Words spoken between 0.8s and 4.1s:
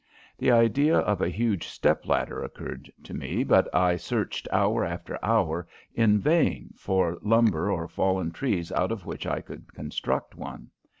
of a huge step ladder occurred to me, but I